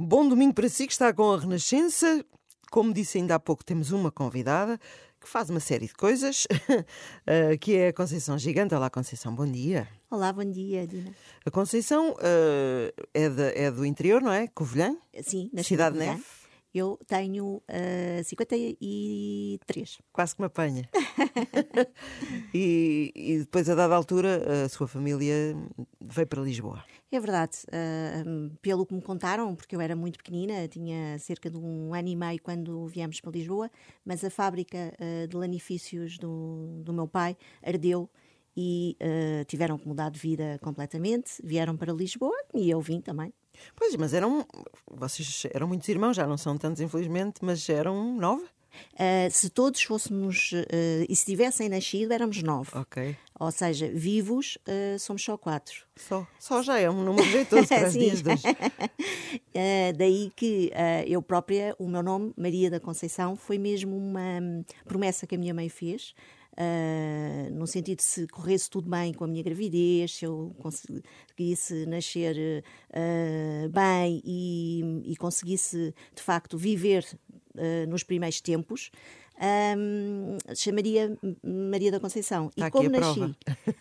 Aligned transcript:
Bom 0.00 0.28
domingo 0.28 0.54
para 0.54 0.68
si 0.68 0.86
que 0.86 0.92
está 0.92 1.12
com 1.12 1.32
a 1.32 1.40
Renascença. 1.40 2.24
Como 2.70 2.94
disse 2.94 3.18
ainda 3.18 3.34
há 3.34 3.40
pouco, 3.40 3.64
temos 3.64 3.90
uma 3.90 4.12
convidada 4.12 4.78
que 5.20 5.28
faz 5.28 5.50
uma 5.50 5.58
série 5.58 5.88
de 5.88 5.94
coisas, 5.94 6.46
eh, 7.26 7.56
que 7.56 7.74
é 7.74 7.88
a 7.88 7.92
Conceição 7.92 8.38
Gigante. 8.38 8.76
Olá, 8.76 8.88
Conceição, 8.88 9.34
bom 9.34 9.44
dia. 9.44 9.88
Olá, 10.08 10.32
bom 10.32 10.48
dia, 10.48 10.86
Dina. 10.86 11.12
A 11.44 11.50
Conceição 11.50 12.12
uh, 12.12 13.08
é, 13.12 13.28
de, 13.28 13.42
é, 13.56 13.72
do 13.72 13.84
interior, 13.84 14.22
não 14.22 14.30
é? 14.30 14.46
Covilhã? 14.46 14.96
Sim, 15.20 15.50
na 15.52 15.64
Cidade 15.64 15.98
Neve. 15.98 16.22
Eu 16.74 16.98
tenho 17.06 17.56
uh, 17.56 18.24
53. 18.24 19.98
Quase 20.12 20.34
que 20.34 20.42
me 20.42 20.46
apanha. 20.46 20.88
e, 22.52 23.10
e, 23.14 23.38
depois, 23.38 23.68
a 23.70 23.74
dada 23.74 23.94
altura, 23.94 24.64
a 24.64 24.68
sua 24.68 24.86
família 24.86 25.56
veio 26.00 26.26
para 26.26 26.42
Lisboa. 26.42 26.84
É 27.10 27.18
verdade. 27.18 27.58
Uh, 27.68 28.50
pelo 28.60 28.84
que 28.84 28.94
me 28.94 29.00
contaram, 29.00 29.54
porque 29.54 29.74
eu 29.74 29.80
era 29.80 29.96
muito 29.96 30.18
pequenina, 30.18 30.68
tinha 30.68 31.18
cerca 31.18 31.48
de 31.48 31.56
um 31.56 31.94
ano 31.94 32.08
e 32.08 32.16
meio 32.16 32.40
quando 32.42 32.86
viemos 32.86 33.20
para 33.20 33.30
Lisboa, 33.30 33.70
mas 34.04 34.22
a 34.22 34.30
fábrica 34.30 34.92
uh, 35.00 35.26
de 35.26 35.36
lanifícios 35.36 36.18
do, 36.18 36.82
do 36.84 36.92
meu 36.92 37.08
pai 37.08 37.36
ardeu 37.62 38.10
e 38.54 38.96
uh, 39.00 39.44
tiveram 39.44 39.78
que 39.78 39.86
mudar 39.86 40.10
de 40.10 40.18
vida 40.18 40.58
completamente. 40.60 41.40
Vieram 41.42 41.76
para 41.76 41.92
Lisboa 41.92 42.36
e 42.52 42.68
eu 42.68 42.80
vim 42.80 43.00
também. 43.00 43.32
Pois, 43.74 43.94
mas 43.96 44.14
eram. 44.14 44.46
Vocês 44.90 45.46
eram 45.52 45.68
muitos 45.68 45.88
irmãos, 45.88 46.14
já 46.14 46.26
não 46.26 46.36
são 46.36 46.56
tantos, 46.56 46.80
infelizmente, 46.80 47.38
mas 47.42 47.68
eram 47.68 48.16
nove? 48.16 48.44
Uh, 48.94 49.30
se 49.30 49.50
todos 49.50 49.82
fôssemos. 49.82 50.52
Uh, 50.52 51.06
e 51.08 51.14
se 51.14 51.24
tivessem 51.24 51.68
nascido, 51.68 52.12
éramos 52.12 52.42
nove. 52.42 52.70
Ok. 52.74 53.16
Ou 53.38 53.50
seja, 53.52 53.88
vivos 53.88 54.58
uh, 54.66 54.98
somos 54.98 55.22
só 55.22 55.36
quatro. 55.36 55.86
Só, 55.96 56.26
só 56.38 56.62
já 56.62 56.78
é 56.78 56.90
um 56.90 57.04
número 57.04 57.28
jeitoso 57.28 57.68
para 57.68 57.88
de 57.90 57.98
hoje. 57.98 58.22
daí 59.96 60.32
que 60.34 60.72
eu 61.06 61.22
própria, 61.22 61.74
o 61.78 61.88
meu 61.88 62.02
nome, 62.02 62.32
Maria 62.36 62.70
da 62.70 62.80
Conceição, 62.80 63.36
foi 63.36 63.58
mesmo 63.58 63.96
uma 63.96 64.40
um, 64.40 64.64
promessa 64.84 65.26
que 65.26 65.34
a 65.34 65.38
minha 65.38 65.54
mãe 65.54 65.68
fez. 65.68 66.14
Uh, 66.60 67.54
no 67.54 67.68
sentido 67.68 67.98
de 67.98 68.02
se 68.02 68.26
corresse 68.26 68.68
tudo 68.68 68.90
bem 68.90 69.14
com 69.14 69.22
a 69.22 69.28
minha 69.28 69.44
gravidez, 69.44 70.16
se 70.16 70.24
eu 70.24 70.52
conseguisse 70.58 71.86
nascer 71.86 72.64
uh, 72.90 73.68
bem 73.68 74.20
e, 74.24 75.12
e, 75.12 75.16
conseguisse 75.16 75.94
de 76.12 76.20
facto 76.20 76.58
viver 76.58 77.06
uh, 77.54 77.88
nos 77.88 78.02
primeiros 78.02 78.40
tempos, 78.40 78.90
um, 79.40 80.36
chamaria 80.54 81.16
Maria 81.42 81.92
da 81.92 82.00
Conceição. 82.00 82.48
Está 82.48 82.68
e 82.68 82.70
como 82.70 82.88
nasci. 82.88 83.34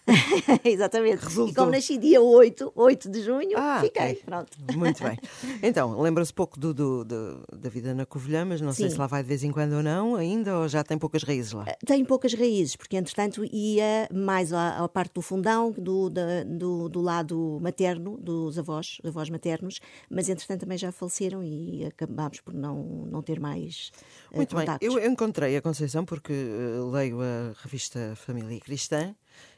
Exatamente. 0.63 1.23
Resultou. 1.23 1.51
E 1.51 1.55
como 1.55 1.71
nasci 1.71 1.97
dia 1.97 2.21
8, 2.21 2.73
8 2.75 3.09
de 3.09 3.21
junho, 3.23 3.57
ah, 3.57 3.79
fiquei. 3.81 4.11
Okay. 4.11 4.23
Pronto. 4.23 4.57
Muito 4.75 5.03
bem. 5.03 5.17
Então, 5.63 5.99
lembra-se 5.99 6.33
pouco 6.33 6.59
do, 6.59 6.73
do, 6.73 7.03
do, 7.03 7.43
da 7.51 7.69
vida 7.69 7.93
na 7.93 8.05
Covilhã, 8.05 8.45
mas 8.45 8.61
não 8.61 8.71
Sim. 8.71 8.83
sei 8.83 8.91
se 8.91 8.97
lá 8.97 9.07
vai 9.07 9.23
de 9.23 9.29
vez 9.29 9.43
em 9.43 9.51
quando 9.51 9.73
ou 9.73 9.83
não, 9.83 10.15
ainda, 10.15 10.59
ou 10.59 10.67
já 10.67 10.83
tem 10.83 10.97
poucas 10.97 11.23
raízes 11.23 11.51
lá? 11.51 11.65
Tem 11.85 12.05
poucas 12.05 12.33
raízes, 12.33 12.75
porque 12.75 12.95
entretanto 12.95 13.43
ia 13.45 14.07
mais 14.13 14.53
à, 14.53 14.83
à 14.83 14.87
parte 14.87 15.13
do 15.13 15.21
fundão, 15.21 15.71
do, 15.71 16.09
da, 16.09 16.43
do, 16.43 16.89
do, 16.89 17.01
lado 17.01 17.59
materno, 17.61 18.17
dos 18.17 18.59
avós, 18.59 18.99
avós 19.03 19.29
maternos, 19.29 19.79
mas 20.09 20.29
entretanto 20.29 20.61
também 20.61 20.77
já 20.77 20.91
faleceram 20.91 21.43
e 21.43 21.85
acabámos 21.85 22.39
por 22.39 22.53
não, 22.53 23.07
não 23.09 23.21
ter 23.21 23.39
mais. 23.39 23.91
Muito 24.33 24.55
uh, 24.55 24.59
bem, 24.59 24.67
eu 24.81 25.03
encontrei 25.05 25.46
a 25.55 25.61
Conceição 25.61 26.03
porque 26.03 26.33
uh, 26.33 26.89
leio 26.91 27.19
a 27.21 27.53
revista 27.61 28.13
Família 28.15 28.59
Cristã 28.59 29.15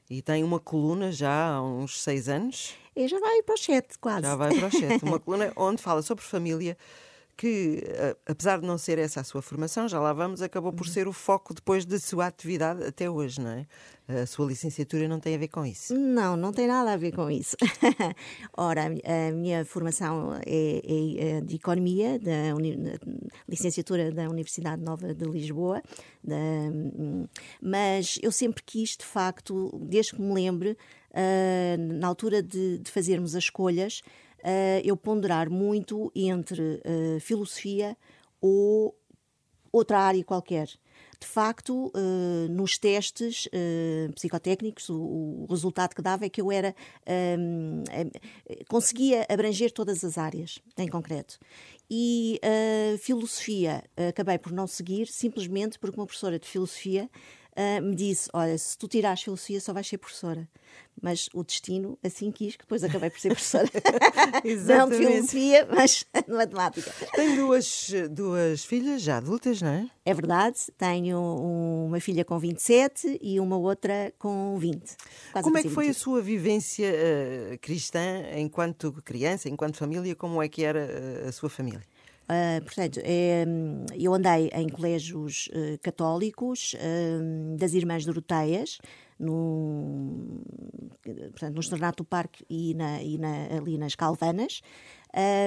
e 0.10 0.22
tem 0.22 0.44
uma 0.44 0.60
coluna 0.60 1.12
já 1.12 1.54
há 1.54 1.62
uns 1.62 2.02
seis 2.02 2.28
anos. 2.28 2.74
E 2.96 3.08
já 3.08 3.20
vai 3.20 3.42
para 3.44 3.56
o 3.56 3.58
sete, 3.58 3.98
quase. 4.00 4.24
Já 4.24 4.36
vai 4.36 4.54
para 4.58 4.68
o 4.68 4.72
sete. 4.72 5.04
Uma 5.06 5.20
coluna 5.20 5.54
onde 5.56 5.82
fala 5.82 6.02
sobre 6.02 6.24
família 6.24 6.76
que, 7.40 7.82
apesar 8.28 8.60
de 8.60 8.68
não 8.68 8.78
ser 8.78 9.00
essa 9.00 9.22
a 9.22 9.24
sua 9.24 9.42
formação, 9.42 9.88
já 9.88 9.98
lá 9.98 10.12
vamos, 10.12 10.42
acabou 10.42 10.74
por 10.74 10.86
ser 10.90 11.08
o 11.08 11.14
foco 11.14 11.54
depois 11.54 11.86
da 11.86 11.98
sua 11.98 12.28
atividade 12.28 12.84
até 12.84 13.10
hoje, 13.10 13.40
não 13.40 13.52
é? 13.52 13.66
A 14.22 14.26
sua 14.26 14.46
licenciatura 14.46 15.08
não 15.08 15.22
tem 15.22 15.36
a 15.36 15.38
ver 15.38 15.48
com 15.48 15.66
isso? 15.66 15.96
Não, 15.96 16.36
não 16.36 16.52
tem 16.52 16.68
nada 16.68 16.92
a 16.92 16.98
ver 16.98 17.14
com 17.14 17.32
isso. 17.32 17.56
Ora, 18.58 18.88
a 18.88 19.32
minha 19.32 19.64
formação 19.64 20.38
é, 20.46 21.38
é 21.38 21.42
de 21.42 21.56
Economia, 21.56 22.20
da 22.20 22.54
licenciatura 23.48 24.12
da 24.12 24.28
Universidade 24.28 24.82
Nova 24.82 25.14
de 25.14 25.24
Lisboa, 25.24 25.82
da, 26.22 26.36
mas 27.62 28.20
eu 28.22 28.34
sempre 28.34 28.62
quis, 28.66 28.98
de 28.98 29.06
facto, 29.06 29.80
desde 29.82 30.14
que 30.14 30.22
me 30.22 30.34
lembre, 30.34 30.72
uh, 31.12 31.94
na 31.94 32.08
altura 32.08 32.44
de, 32.44 32.80
de 32.80 32.92
fazermos 32.92 33.34
as 33.34 33.46
escolhas, 33.46 34.02
eu 34.84 34.96
ponderar 34.96 35.50
muito 35.50 36.12
entre 36.16 36.62
uh, 36.62 37.20
filosofia 37.20 37.98
ou 38.42 38.98
outra 39.72 40.00
área 40.00 40.24
qualquer. 40.24 40.68
De 41.20 41.28
facto, 41.28 41.88
uh, 41.88 42.50
nos 42.50 42.78
testes 42.78 43.48
psicotécnicos, 44.16 44.90
o, 44.90 45.46
resultado 45.50 45.94
que 45.94 46.02
dava 46.02 46.26
é 46.26 46.30
que 46.30 46.42
eu 46.42 46.52
era 46.52 46.74
um, 47.38 47.84
conseguia 48.70 49.26
abranger 49.30 49.72
todas 49.72 50.04
as 50.04 50.18
áreas, 50.18 50.60
em 50.78 50.88
concreto. 50.88 51.38
E 51.92 52.40
filosofia 53.00 53.84
acabei 54.08 54.38
por 54.38 54.52
não 54.52 54.68
seguir, 54.68 55.08
simplesmente 55.08 55.78
porque 55.78 56.00
uma 56.00 56.06
professora 56.06 56.40
de 56.40 56.48
filosofia 56.48 57.10
Uh, 57.58 57.82
me 57.82 57.96
disse: 57.96 58.30
Olha, 58.34 58.58
se 58.58 58.78
tu 58.78 58.88
tirares 58.88 59.22
filosofia, 59.22 59.60
só 59.60 59.74
vais 59.74 59.88
ser 59.88 59.98
professora. 59.98 60.48
Mas 61.02 61.30
o 61.34 61.44
destino 61.44 61.98
assim 62.04 62.30
quis 62.30 62.56
que 62.56 62.64
depois 62.64 62.84
acabei 62.84 63.10
por 63.10 63.20
ser 63.20 63.30
professora. 63.30 63.70
não 64.68 64.90
de 64.90 64.98
filosofia, 64.98 65.68
mas 65.74 66.06
de 66.28 66.34
matemática. 66.34 66.92
Tem 67.14 67.36
duas, 67.36 67.92
duas 68.12 68.66
filhas 68.66 69.02
já 69.02 69.18
adultas, 69.18 69.62
não 69.62 69.70
é? 69.70 69.90
É 70.06 70.14
verdade. 70.14 70.58
Tenho 70.78 71.20
uma 71.20 72.00
filha 72.00 72.26
com 72.26 72.38
27 72.38 73.20
e 73.22 73.40
uma 73.40 73.58
outra 73.58 74.14
com 74.20 74.58
20. 74.58 74.98
Como 75.42 75.58
é 75.58 75.64
que 75.64 75.70
foi 75.70 75.86
20. 75.86 75.96
a 75.96 76.00
sua 76.00 76.22
vivência 76.22 76.92
uh, 76.92 77.58
cristã 77.60 78.24
enquanto 78.36 78.92
criança, 79.04 79.48
enquanto 79.48 79.78
família? 79.78 80.16
Como 80.16 80.44
é 80.44 80.50
que 80.50 80.64
era 80.64 80.86
uh, 81.26 81.30
a 81.30 81.32
sua 81.32 81.50
família? 81.50 81.82
Uh, 82.30 82.64
portanto, 82.64 83.00
é, 83.04 83.44
eu 83.98 84.14
andei 84.14 84.52
em 84.54 84.70
colégios 84.70 85.48
uh, 85.48 85.80
católicos 85.82 86.76
uh, 86.76 87.58
das 87.58 87.74
Irmãs 87.74 88.06
Doroteias, 88.06 88.78
no, 89.18 90.44
portanto, 91.32 91.56
no 91.56 91.60
Externato 91.60 92.04
do 92.04 92.08
Parque 92.08 92.46
e, 92.48 92.76
na, 92.76 93.02
e 93.02 93.18
na, 93.18 93.58
ali 93.58 93.80
nas 93.80 93.96
Calvanas. 93.96 94.62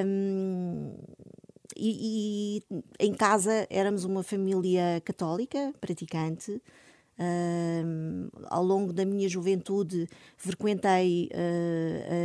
Um, 0.04 0.92
e, 1.76 2.58
e, 2.68 2.82
em 2.98 3.14
casa 3.14 3.64
éramos 3.70 4.04
uma 4.04 4.24
família 4.24 5.00
católica, 5.04 5.72
praticante. 5.80 6.60
ao 8.50 8.64
longo 8.64 8.92
da 8.92 9.04
minha 9.06 9.28
juventude 9.28 10.08
frequentei 10.36 11.30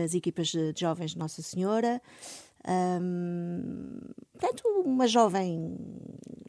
as 0.03 0.13
equipas 0.16 0.47
de 0.47 0.74
jovens 0.75 1.12
de 1.12 1.19
Nossa 1.19 1.41
Senhora. 1.41 2.01
Um, 2.68 4.00
portanto, 4.34 4.63
uma 4.85 5.07
jovem 5.07 5.78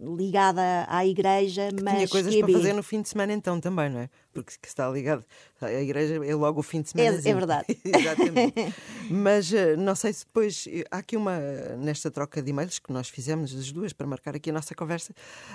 ligada 0.00 0.86
à 0.88 1.04
igreja, 1.04 1.68
que 1.74 1.82
mas. 1.82 1.94
Tinha 1.94 2.08
coisas 2.08 2.34
que 2.34 2.40
para 2.40 2.52
fazer 2.52 2.72
no 2.72 2.82
fim 2.82 3.02
de 3.02 3.08
semana, 3.08 3.32
então, 3.32 3.60
também, 3.60 3.90
não 3.90 4.00
é? 4.00 4.10
Porque 4.32 4.52
se 4.52 4.58
está 4.64 4.88
ligado 4.88 5.24
à 5.60 5.72
igreja 5.72 6.24
é 6.24 6.34
logo 6.34 6.60
o 6.60 6.62
fim 6.62 6.82
de 6.82 6.90
semana. 6.90 7.20
É, 7.24 7.28
é 7.28 7.34
verdade. 7.34 7.66
Exatamente. 7.84 8.74
mas 9.10 9.50
não 9.76 9.94
sei 9.94 10.12
se 10.12 10.24
depois. 10.24 10.68
Há 10.90 10.98
aqui 10.98 11.16
uma. 11.16 11.38
Nesta 11.78 12.10
troca 12.10 12.40
de 12.40 12.50
e-mails 12.50 12.78
que 12.78 12.92
nós 12.92 13.08
fizemos, 13.08 13.54
as 13.54 13.72
duas, 13.72 13.92
para 13.92 14.06
marcar 14.06 14.36
aqui 14.36 14.50
a 14.50 14.52
nossa 14.52 14.74
conversa, 14.74 15.12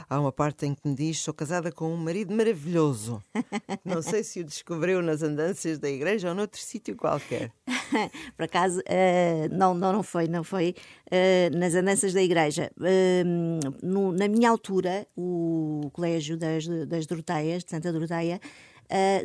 há 0.09 0.19
uma 0.19 0.31
parte 0.31 0.65
em 0.65 0.75
que 0.75 0.87
me 0.87 0.95
diz: 0.95 1.19
sou 1.19 1.33
casada 1.33 1.71
com 1.71 1.93
um 1.93 1.97
marido 1.97 2.33
maravilhoso. 2.35 3.23
não 3.85 4.01
sei 4.01 4.23
se 4.23 4.41
o 4.41 4.43
descobriu 4.43 5.01
nas 5.01 5.21
andanças 5.21 5.79
da 5.79 5.89
igreja 5.89 6.29
ou 6.29 6.35
noutro 6.35 6.59
sítio 6.59 6.95
qualquer. 6.95 7.51
Por 8.37 8.43
acaso, 8.43 8.79
uh, 8.79 9.55
não, 9.55 9.73
não, 9.73 9.93
não 9.93 10.03
foi, 10.03 10.27
não 10.27 10.43
foi 10.43 10.75
uh, 11.07 11.57
nas 11.57 11.75
andanças 11.75 12.13
da 12.13 12.21
igreja. 12.21 12.71
Uh, 12.77 13.85
no, 13.85 14.11
na 14.11 14.27
minha 14.27 14.49
altura, 14.49 15.07
o 15.15 15.89
Colégio 15.93 16.37
das, 16.37 16.67
das 16.87 17.05
Doroteias, 17.05 17.63
de 17.63 17.71
Santa 17.71 17.91
Doroteia, 17.91 18.39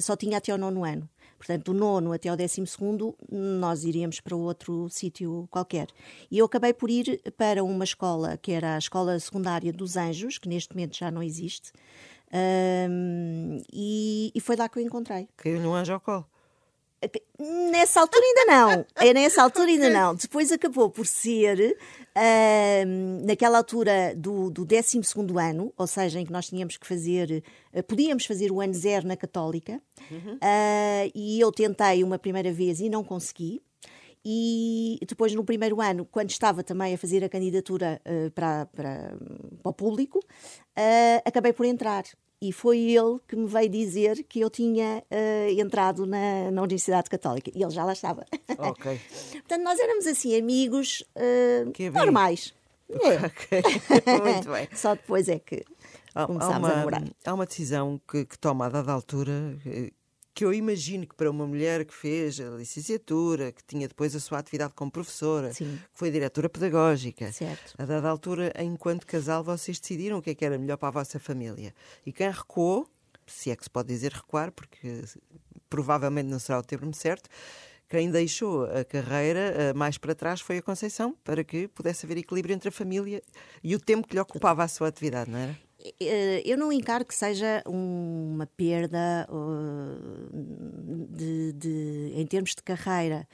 só 0.01 0.17
tinha 0.17 0.39
até 0.39 0.51
ao 0.51 0.59
nono 0.59 0.85
ano. 0.85 1.09
Portanto, 1.37 1.73
do 1.73 1.75
nono 1.75 2.13
até 2.13 2.29
ao 2.29 2.37
décimo 2.37 2.67
segundo, 2.67 3.15
nós 3.31 3.85
iríamos 3.85 4.19
para 4.19 4.35
outro 4.35 4.89
sítio 4.89 5.47
qualquer. 5.51 5.87
E 6.31 6.39
eu 6.39 6.47
acabei 6.47 6.73
por 6.73 6.91
ir 6.91 7.21
para 7.37 7.63
uma 7.63 7.85
escola, 7.85 8.37
que 8.37 8.51
era 8.51 8.75
a 8.75 8.79
Escola 8.79 9.19
Secundária 9.21 9.73
dos 9.73 9.97
Anjos, 9.97 10.39
que 10.39 10.49
neste 10.49 10.75
momento 10.75 10.97
já 10.97 11.11
não 11.11 11.23
existe, 11.23 11.71
e, 13.73 14.33
e 14.35 14.41
foi 14.41 14.57
lá 14.57 14.69
que 14.69 14.79
eu 14.79 14.83
encontrei. 14.83 15.29
Caiu 15.37 15.61
no 15.61 15.75
anjo 15.75 15.93
ao 15.93 16.01
colo. 16.01 16.27
Nessa 17.71 18.01
altura 18.01 18.25
ainda 18.25 18.45
não. 18.47 18.87
É 18.97 19.15
nessa 19.15 19.43
altura 19.43 19.69
ainda 19.69 19.89
não. 19.89 20.15
Depois 20.15 20.51
acabou 20.51 20.91
por 20.91 21.07
ser 21.07 21.77
uh, 22.17 23.25
naquela 23.25 23.59
altura 23.59 24.15
do, 24.17 24.51
do 24.51 24.65
12 24.65 25.01
ano, 25.39 25.73
ou 25.77 25.87
seja, 25.87 26.19
em 26.19 26.27
que 26.27 26.33
nós 26.33 26.49
tínhamos 26.49 26.77
que 26.77 26.87
fazer, 26.87 27.45
uh, 27.73 27.83
podíamos 27.85 28.27
fazer 28.27 28.51
o 28.51 28.61
ano 28.61 28.75
zero 28.75 29.07
na 29.07 29.17
Católica, 29.17 29.81
uhum. 30.11 30.35
uh, 30.35 31.13
e 31.15 31.39
eu 31.39 31.53
tentei 31.53 32.03
uma 32.03 32.19
primeira 32.19 32.53
vez 32.53 32.81
e 32.81 32.89
não 32.89 33.05
consegui. 33.05 33.63
E 34.25 34.99
depois, 35.07 35.33
no 35.33 35.45
primeiro 35.45 35.81
ano, 35.81 36.05
quando 36.05 36.31
estava 36.31 36.63
também 36.65 36.95
a 36.95 36.99
fazer 36.99 37.23
a 37.25 37.29
candidatura 37.29 38.01
uh, 38.05 38.31
para, 38.33 38.67
para, 38.67 39.17
para, 39.63 39.71
o 39.71 39.73
público, 39.73 40.19
uh, 40.19 41.23
acabei 41.25 41.53
por 41.53 41.65
entrar. 41.65 42.05
E 42.41 42.53
foi 42.53 42.79
ele 42.79 43.19
que 43.27 43.35
me 43.35 43.47
veio 43.47 43.69
dizer 43.69 44.23
que 44.23 44.41
eu 44.41 44.49
tinha 44.49 45.03
uh, 45.11 45.61
entrado 45.61 46.07
na, 46.07 46.51
na, 46.53 46.63
Universidade 46.63 47.11
Católica. 47.11 47.51
E 47.55 47.63
ele 47.63 47.71
já 47.71 47.85
lá 47.85 47.93
estava. 47.93 48.25
Ok. 48.59 49.01
Portanto, 49.33 49.63
nós 49.63 49.79
éramos 49.79 50.07
assim, 50.07 50.39
amigos 50.39 51.05
normais. 51.93 52.55
É. 52.91 53.27
Ok, 53.27 53.63
muito 54.33 54.51
bem. 54.51 54.69
Só 54.75 54.95
depois 54.95 55.29
é 55.29 55.39
que 55.39 55.65
começámos 56.15 56.55
há 56.55 56.59
uma, 56.59 56.69
a 56.69 56.77
namorar. 56.77 57.05
Há 57.25 57.35
uma 57.35 57.47
decisão 57.47 58.01
que, 58.11 58.25
que 58.25 58.39
toma 58.39 58.67
a 58.67 58.69
dada 58.71 58.93
altura 58.93 59.59
que 60.39 60.45
eu 60.45 60.55
imagino 60.55 61.05
que 61.05 61.17
para 61.17 61.29
uma 61.29 61.45
mulher 61.45 61.85
que 61.85 61.93
fez 61.93 62.39
a 62.39 62.51
licenciatura, 62.51 63.51
que 63.51 63.65
tinha 63.65 63.89
depois 63.89 64.15
a 64.15 64.21
sua 64.21 64.39
atividade 64.39 64.73
como 64.73 64.89
professora, 64.89 65.53
Sim. 65.53 65.81
que 65.93 65.99
foi 65.99 66.13
diretora 66.13 66.49
pedagógica, 66.49 67.33
certo. 67.33 67.75
a 67.77 67.85
dada 67.85 68.09
altura, 68.09 68.53
enquanto 68.63 69.05
casal, 69.05 69.43
vocês 69.43 69.81
decidiram 69.81 70.19
o 70.19 70.23
que 70.23 70.31
é 70.31 70.35
que 70.37 70.45
era 70.45 70.57
melhor 70.57 70.77
para 70.77 70.91
a 70.91 70.93
vossa 70.93 71.19
família. 71.19 71.75
E 72.07 72.13
quem 72.13 72.31
recuou, 72.31 72.89
se 73.27 73.51
é 73.51 73.57
que 73.57 73.65
se 73.65 73.71
pode 73.71 73.89
dizer 73.89 74.13
recuar, 74.13 74.53
porque 74.53 75.03
provavelmente 75.69 76.29
não 76.29 76.39
será 76.39 76.61
o 76.61 76.63
termo 76.63 76.95
certo, 76.95 77.29
quem 77.89 78.09
deixou 78.09 78.63
a 78.67 78.85
carreira 78.85 79.41
eh, 79.41 79.73
mais 79.75 79.99
para 79.99 80.15
trás 80.15 80.41
foi 80.41 80.59
a 80.59 80.63
Conceição, 80.63 81.17
para 81.25 81.43
que 81.43 81.67
pudesse 81.67 82.07
haver 82.07 82.19
equilíbrio 82.19 82.55
entre 82.55 82.69
a 82.69 82.73
família 82.73 83.21
e 83.61 83.75
o 83.75 83.81
tempo 83.81 84.07
que 84.07 84.15
lhe 84.15 84.21
ocupava 84.21 84.63
a 84.63 84.69
sua 84.69 84.87
atividade, 84.87 85.29
não 85.29 85.39
era? 85.41 85.59
Eh, 86.01 86.43
eu 86.45 86.57
não 86.57 86.73
encaro 86.73 87.05
que 87.05 87.15
seja 87.15 87.63
uma 87.67 88.47
perda 88.47 89.29
de, 91.11 91.53
de, 91.53 92.13
em 92.15 92.27
termos 92.27 92.55
de 92.55 92.63
carreira, 92.63 93.27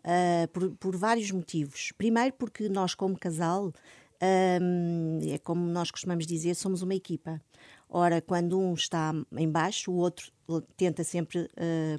uh, 0.00 0.48
por, 0.48 0.70
por, 0.76 0.96
vários 0.96 1.30
motivos. 1.30 1.92
Primeiro, 1.96 2.34
porque 2.34 2.68
nós, 2.68 2.94
como 2.94 3.18
casal, 3.18 3.72
é 4.20 5.38
como 5.44 5.66
nós 5.66 5.90
costumamos 5.90 6.26
dizer, 6.26 6.54
somos 6.54 6.82
uma 6.82 6.94
equipa. 6.94 7.40
Ora, 7.88 8.20
quando 8.20 8.58
um 8.58 8.74
está 8.74 9.12
em 9.36 9.48
baixo, 9.48 9.92
o 9.92 9.96
outro 9.96 10.32
tenta 10.76 11.04
sempre 11.04 11.48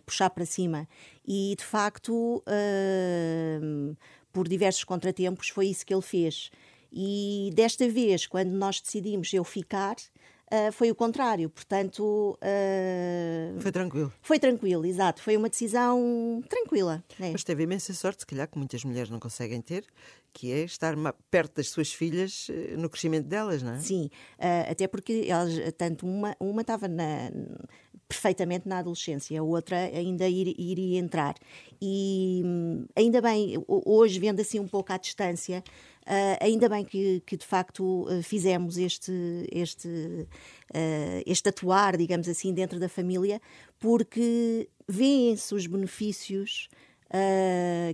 puxar 0.05 0.29
para 0.29 0.45
cima. 0.45 0.87
E, 1.25 1.55
de 1.57 1.63
facto, 1.63 2.43
por 4.33 4.47
diversos 4.47 4.83
contratempos, 4.83 5.49
foi 5.49 5.67
isso 5.67 5.85
que 5.85 5.93
ele 5.93 6.01
fez. 6.01 6.49
E 6.91 7.51
desta 7.53 7.87
vez, 7.87 8.25
quando 8.25 8.51
nós 8.51 8.79
decidimos 8.81 9.33
eu 9.33 9.43
ficar, 9.43 9.95
Uh, 10.49 10.71
foi 10.71 10.89
o 10.89 10.95
contrário, 10.95 11.49
portanto. 11.49 12.39
Uh, 12.41 13.59
foi 13.59 13.69
tranquilo. 13.69 14.13
Foi 14.21 14.39
tranquilo, 14.39 14.85
exato. 14.85 15.21
Foi 15.21 15.35
uma 15.35 15.49
decisão 15.49 16.41
tranquila. 16.47 17.03
Né? 17.19 17.31
Mas 17.33 17.43
teve 17.43 17.63
imensa 17.63 17.93
sorte, 17.93 18.21
se 18.21 18.25
calhar, 18.25 18.47
que 18.47 18.57
muitas 18.57 18.81
mulheres 18.85 19.09
não 19.09 19.19
conseguem 19.19 19.59
ter, 19.59 19.85
que 20.31 20.49
é 20.49 20.63
estar 20.63 20.95
perto 21.29 21.57
das 21.57 21.67
suas 21.69 21.91
filhas 21.91 22.47
eh, 22.49 22.77
no 22.77 22.89
crescimento 22.89 23.27
delas, 23.27 23.61
não 23.61 23.73
é? 23.73 23.79
Sim, 23.79 24.09
uh, 24.39 24.71
até 24.71 24.87
porque 24.87 25.25
elas, 25.27 25.53
tanto 25.77 26.07
uma, 26.07 26.33
uma 26.39 26.61
estava 26.61 26.87
na, 26.87 27.29
perfeitamente 28.07 28.67
na 28.67 28.79
adolescência, 28.79 29.39
a 29.39 29.43
outra 29.43 29.77
ainda 29.77 30.27
ir, 30.29 30.55
iria 30.57 30.99
entrar. 30.99 31.35
E 31.81 32.41
hum, 32.45 32.85
ainda 32.95 33.21
bem, 33.21 33.61
hoje, 33.67 34.19
vendo 34.19 34.39
assim 34.39 34.59
um 34.59 34.67
pouco 34.67 34.93
à 34.93 34.97
distância, 34.97 35.63
Uh, 36.07 36.39
ainda 36.39 36.69
bem 36.69 36.85
que, 36.85 37.21
que 37.25 37.35
de 37.35 37.45
facto 37.45 37.83
uh, 38.03 38.23
fizemos 38.23 38.77
este, 38.77 39.11
este, 39.51 39.89
uh, 39.89 41.21
este 41.25 41.49
atuar, 41.49 41.97
digamos 41.97 42.29
assim, 42.29 42.53
dentro 42.53 42.79
da 42.79 42.87
família, 42.87 43.41
porque 43.77 44.69
vêem-se 44.87 45.53
os 45.53 45.67
benefícios. 45.67 46.69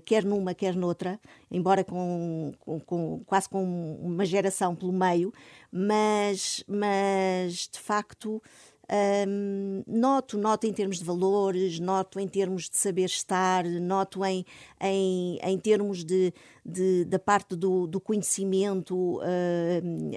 quer 0.05 0.23
numa, 0.25 0.53
quer 0.53 0.75
noutra, 0.75 1.19
embora 1.49 1.83
com, 1.83 2.51
com, 2.59 2.79
com, 2.79 3.23
quase 3.25 3.49
com 3.49 3.63
uma 3.99 4.25
geração 4.25 4.75
pelo 4.75 4.93
meio, 4.93 5.33
mas, 5.71 6.63
mas 6.67 7.67
de 7.67 7.79
facto 7.79 8.41
um, 8.91 9.83
noto, 9.87 10.37
noto 10.37 10.67
em 10.67 10.73
termos 10.73 10.99
de 10.99 11.05
valores, 11.05 11.79
noto 11.79 12.19
em 12.19 12.27
termos 12.27 12.69
de 12.69 12.77
saber 12.77 13.05
estar, 13.05 13.63
noto 13.63 14.25
em, 14.25 14.45
em, 14.81 15.39
em 15.41 15.57
termos 15.57 16.03
de, 16.03 16.33
de, 16.65 17.05
da 17.05 17.17
parte 17.17 17.55
do, 17.55 17.87
do 17.87 17.99
conhecimento 17.99 19.19
uh, 19.19 19.21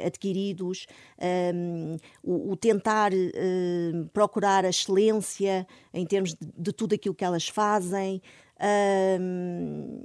adquiridos, 0.05 0.87
um, 1.55 1.97
o, 2.23 2.53
o, 2.53 2.57
tentar 2.57 3.13
uh, 3.13 4.09
procurar 4.13 4.65
a 4.65 4.69
excelência 4.69 5.67
em 5.95 6.05
termos 6.05 6.35
de, 6.35 6.47
de, 6.57 6.73
tudo 6.73 6.95
aquilo 6.95 7.15
que 7.15 7.25
elas 7.25 7.49
fazem. 7.49 8.21
Um, 9.21 10.01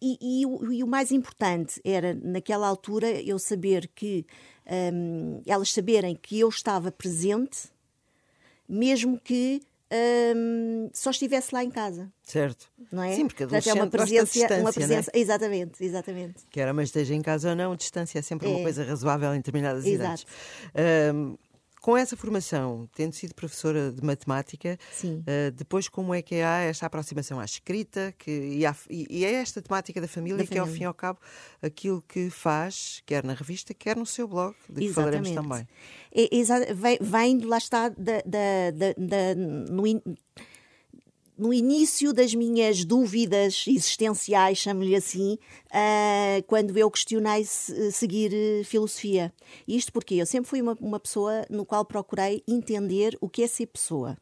e, 0.00 0.16
e, 0.20 0.42
e, 0.42 0.84
o 0.84 0.86
mais 0.86 1.10
importante 1.10 1.80
era, 1.84 2.14
naquela 2.14 2.68
altura, 2.68 3.10
eu 3.22 3.36
saber 3.36 3.88
que 3.88 4.24
um, 4.68 5.42
elas 5.46 5.72
saberem 5.72 6.14
que 6.14 6.38
eu 6.38 6.48
estava 6.48 6.90
presente, 6.92 7.68
mesmo 8.68 9.18
que 9.18 9.60
um, 10.36 10.90
só 10.92 11.10
estivesse 11.10 11.54
lá 11.54 11.64
em 11.64 11.70
casa. 11.70 12.10
Certo. 12.22 12.70
Não 12.92 13.02
é? 13.02 13.14
Sim, 13.14 13.26
porque 13.26 13.44
a 13.44 13.46
é 13.46 13.72
uma 13.72 13.86
presença, 13.86 14.60
uma 14.60 14.72
presença, 14.72 15.10
é? 15.14 15.18
exatamente, 15.18 15.82
exatamente. 15.82 16.44
Quer 16.50 16.68
a 16.68 16.74
mãe 16.74 16.84
esteja 16.84 17.14
em 17.14 17.22
casa 17.22 17.50
ou 17.50 17.56
não, 17.56 17.72
a 17.72 17.76
distância 17.76 18.18
é 18.18 18.22
sempre 18.22 18.48
é. 18.48 18.50
uma 18.50 18.62
coisa 18.62 18.84
razoável 18.84 19.32
em 19.34 19.38
determinadas 19.38 19.86
Exato. 19.86 20.24
idades. 20.74 21.14
Um, 21.14 21.36
com 21.88 21.96
essa 21.96 22.18
formação, 22.18 22.86
tendo 22.94 23.14
sido 23.14 23.34
professora 23.34 23.90
de 23.90 24.04
matemática, 24.04 24.78
uh, 25.02 25.50
depois 25.52 25.88
como 25.88 26.12
é 26.12 26.20
que 26.20 26.34
há 26.34 26.58
esta 26.58 26.84
aproximação 26.84 27.40
à 27.40 27.46
escrita 27.46 28.14
que, 28.18 28.30
e, 28.30 28.66
à, 28.66 28.76
e, 28.90 29.24
é 29.24 29.32
esta 29.32 29.62
temática 29.62 29.98
da 29.98 30.06
família 30.06 30.36
da 30.36 30.42
que 30.42 30.48
família. 30.48 30.68
é, 30.68 30.68
ao 30.68 30.76
fim 30.76 30.82
e 30.82 30.84
ao 30.84 30.92
cabo, 30.92 31.18
aquilo 31.62 32.04
que 32.06 32.28
faz, 32.28 33.02
quer 33.06 33.24
na 33.24 33.32
revista, 33.32 33.72
quer 33.72 33.96
no 33.96 34.04
seu 34.04 34.28
blog, 34.28 34.54
de 34.68 34.80
que 34.80 34.84
Exatamente. 34.84 35.30
falaremos 35.30 35.30
também. 35.30 35.66
É, 36.14 36.74
vem, 36.74 36.98
vem, 37.00 37.40
lá 37.46 37.56
está, 37.56 37.88
da, 37.88 38.20
da, 38.26 38.70
da, 38.70 38.92
da 38.98 39.34
no, 39.34 39.82
no 41.38 41.52
início 41.52 42.12
das 42.12 42.34
minhas 42.34 42.84
dúvidas 42.84 43.64
existenciais, 43.68 44.58
chamo-lhe 44.58 44.96
assim, 44.96 45.38
uh, 45.66 46.42
quando 46.46 46.76
eu 46.76 46.90
questionei 46.90 47.44
se, 47.44 47.92
seguir 47.92 48.32
uh, 48.32 48.64
filosofia. 48.64 49.32
Isto 49.66 49.92
porque 49.92 50.16
eu 50.16 50.26
sempre 50.26 50.50
fui 50.50 50.60
uma, 50.60 50.76
uma, 50.80 50.98
pessoa 50.98 51.46
no 51.48 51.64
qual 51.64 51.84
procurei 51.84 52.42
entender 52.46 53.16
o 53.20 53.28
que 53.28 53.42
é 53.42 53.46
ser 53.46 53.66
pessoa. 53.66 54.18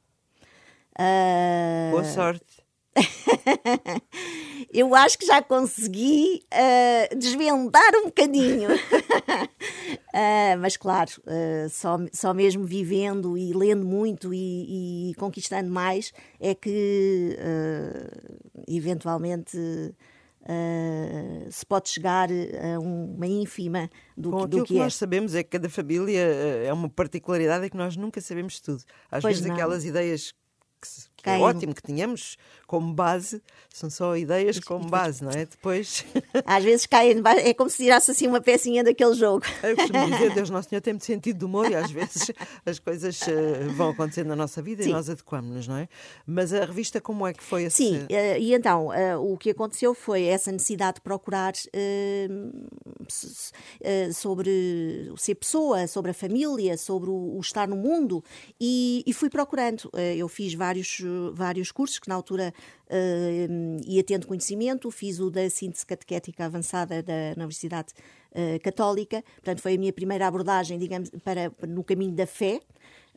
Uh... 0.99 1.91
Boa 1.93 2.05
sorte. 2.05 2.66
eu 4.73 4.95
acho 4.95 5.19
que 5.19 5.27
já 5.27 5.43
consegui 5.43 6.45
uh, 6.53 7.19
desvendar 7.19 7.95
um 7.97 8.07
bocadinho. 8.07 8.71
uh, 8.75 10.59
mas, 10.61 10.77
claro, 10.77 11.11
uh, 11.21 11.69
só, 11.69 11.99
só 12.13 12.35
mesmo 12.35 12.65
vivendo 12.65 13.37
e 13.37 13.53
lendo 13.53 13.85
muito 13.85 14.33
e, 14.33 15.11
e 15.11 15.15
conquistando 15.15 15.71
mais 15.71 16.13
é 16.41 16.55
que, 16.55 17.37
eventualmente, 18.69 19.59
se 21.51 21.67
pode 21.67 21.89
chegar 21.89 22.29
a 22.31 22.79
uma 22.79 23.27
ínfima 23.27 23.91
do, 24.17 24.31
Bom, 24.31 24.47
do 24.47 24.63
que, 24.63 24.75
que 24.75 24.79
é. 24.79 24.83
nós 24.83 24.95
sabemos 24.95 25.35
é 25.35 25.43
que 25.43 25.51
cada 25.51 25.69
família 25.69 26.21
é 26.21 26.73
uma 26.73 26.89
particularidade 26.89 27.67
é 27.67 27.71
que 27.71 27.77
nós 27.77 27.97
nunca 27.97 28.21
sabemos 28.21 28.61
tudo. 28.61 28.83
Às 29.11 29.23
pois 29.23 29.37
vezes 29.37 29.47
não. 29.49 29.55
aquelas 29.55 29.85
ideias 29.85 30.33
que, 30.81 31.16
que 31.35 31.41
é 31.41 31.45
ótimo 31.45 31.75
que 31.75 31.83
tenhamos 31.83 32.37
como 32.67 32.93
base, 32.93 33.41
são 33.73 33.89
só 33.89 34.17
ideias 34.17 34.59
como 34.59 34.89
base, 34.89 35.23
não 35.23 35.31
é? 35.31 35.45
Depois. 35.45 36.05
Às 36.45 36.65
vezes 36.65 36.87
caem, 36.87 37.23
é 37.45 37.55
como 37.55 37.71
se 37.71 37.85
tirasse 37.85 38.11
assim 38.11 38.27
uma 38.27 38.41
pecinha 38.41 38.83
daquele 38.83 39.15
jogo. 39.15 39.45
Eu 39.63 39.77
costumo 39.77 40.07
dizer, 40.11 40.35
Deus 40.35 40.51
Nosso 40.51 40.69
Senhor 40.69 40.81
tem 40.81 40.95
muito 40.95 41.05
sentido 41.05 41.39
de 41.39 41.45
humor 41.45 41.71
e 41.71 41.75
às 41.75 41.91
vezes 41.91 42.31
as 42.65 42.79
coisas 42.79 43.21
uh, 43.23 43.71
vão 43.75 43.91
acontecendo 43.91 44.29
na 44.29 44.37
nossa 44.37 44.61
vida 44.63 44.83
Sim. 44.83 44.91
e 44.91 44.93
nós 44.93 45.09
adequamos-nos, 45.09 45.69
não 45.69 45.77
é? 45.77 45.89
Mas 46.27 46.53
a 46.53 46.65
revista, 46.65 47.01
como 47.01 47.27
é 47.27 47.33
que 47.33 47.43
foi 47.43 47.65
esse... 47.65 47.77
Sim, 47.77 47.99
uh, 48.05 48.39
e 48.39 48.55
então 48.55 48.89
uh, 48.89 49.33
o 49.33 49.37
que 49.37 49.51
aconteceu 49.51 49.95
foi 49.95 50.25
essa 50.25 50.51
necessidade 50.51 50.97
de 50.97 51.01
procurar 51.03 51.53
sobre 54.13 55.13
ser 55.17 55.35
pessoa, 55.35 55.87
sobre 55.87 56.11
a 56.11 56.15
família, 56.15 56.77
sobre 56.77 57.11
o, 57.11 57.39
estar 57.41 57.69
no 57.69 57.77
mundo 57.77 58.25
e 58.61 59.05
fui 59.15 59.29
procurando. 59.29 59.91
eu 60.17 60.29
fiz 60.29 60.55
vários, 60.55 60.99
vários 61.35 61.71
cursos 61.71 61.99
que 61.99 62.09
na 62.09 62.15
altura 62.15 62.53
uh, 62.87 63.81
ia 63.87 64.03
tendo 64.03 64.27
conhecimento, 64.27 64.91
fiz 64.91 65.21
o 65.21 65.31
da 65.31 65.49
síntese 65.51 65.85
catequética 65.87 66.45
avançada 66.45 67.03
da 67.03 67.35
Universidade 67.37 67.93
uh, 68.33 68.61
Católica, 68.63 69.23
portanto 69.37 69.61
foi 69.61 69.75
a 69.75 69.79
minha 69.79 69.93
primeira 69.93 70.27
abordagem, 70.27 70.79
digamos, 70.79 71.11
para, 71.23 71.53
no 71.67 71.83
caminho 71.85 72.13
da 72.13 72.27
fé, 72.27 72.61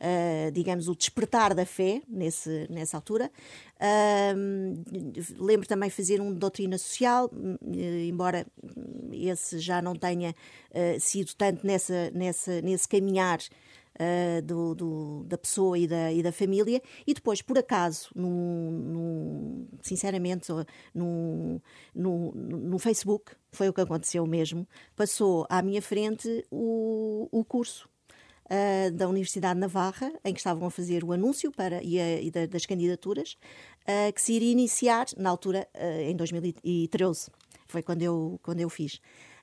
Uh, 0.00 0.50
digamos, 0.52 0.88
o 0.88 0.96
despertar 0.96 1.54
da 1.54 1.66
fé 1.66 2.00
nesse, 2.08 2.66
nessa 2.70 2.96
altura. 2.96 3.30
Uh, 3.76 4.82
lembro 5.38 5.68
também 5.68 5.90
fazer 5.90 6.22
um 6.22 6.32
de 6.32 6.38
doutrina 6.38 6.78
social, 6.78 7.26
uh, 7.26 8.08
embora 8.08 8.46
esse 9.12 9.58
já 9.58 9.82
não 9.82 9.94
tenha 9.94 10.34
sido 10.98 11.34
tanto 11.34 11.66
nessa, 11.66 12.10
nessa, 12.14 12.62
nesse 12.62 12.88
caminhar 12.88 13.40
uh, 14.00 14.42
do, 14.42 14.74
do, 14.74 15.24
da 15.26 15.36
pessoa 15.36 15.78
e 15.78 15.86
da, 15.86 16.12
e 16.12 16.22
da 16.22 16.32
família, 16.32 16.82
e 17.06 17.12
depois, 17.12 17.42
por 17.42 17.58
acaso, 17.58 18.10
no, 18.14 18.70
no, 18.70 19.68
sinceramente, 19.82 20.48
no, 20.94 21.60
no, 21.94 22.32
no 22.32 22.78
Facebook, 22.78 23.32
foi 23.52 23.68
o 23.68 23.72
que 23.72 23.80
aconteceu 23.80 24.26
mesmo, 24.26 24.66
passou 24.96 25.46
à 25.50 25.60
minha 25.60 25.82
frente 25.82 26.44
o, 26.50 27.28
o 27.30 27.44
curso 27.44 27.88
uh, 28.46 28.90
da 28.92 29.08
Universidade 29.08 29.54
de 29.54 29.60
Navarra, 29.60 30.12
em 30.24 30.32
que 30.32 30.40
estavam 30.40 30.66
a 30.66 30.70
fazer 30.70 31.04
o 31.04 31.12
anúncio 31.12 31.52
para, 31.52 31.82
e, 31.82 32.00
a, 32.00 32.20
e 32.20 32.30
da, 32.30 32.46
das 32.46 32.66
candidaturas, 32.66 33.36
uh, 33.82 34.12
que 34.12 34.22
se 34.22 34.32
iria 34.32 34.52
iniciar 34.52 35.06
na 35.16 35.30
altura, 35.30 35.68
uh, 35.74 36.00
em 36.02 36.16
2013. 36.16 37.30
Foi 37.66 37.82
quando 37.82 38.02
eu, 38.02 38.40
quando 38.42 38.60
eu 38.60 38.68
fiz. 38.68 39.00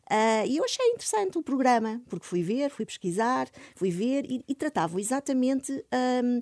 Uh, 0.09 0.47
e 0.47 0.57
eu 0.57 0.63
achei 0.63 0.85
interessante 0.87 1.37
o 1.37 1.43
programa, 1.43 2.01
porque 2.07 2.25
fui 2.25 2.41
ver, 2.41 2.69
fui 2.69 2.85
pesquisar, 2.85 3.49
fui 3.75 3.91
ver 3.91 4.25
e, 4.25 4.43
e 4.47 4.55
tratava 4.55 4.99
exatamente 4.99 5.83
um, 6.23 6.41